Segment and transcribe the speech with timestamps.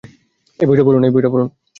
[0.59, 0.83] এই বইটা
[0.85, 1.03] পড়ুন!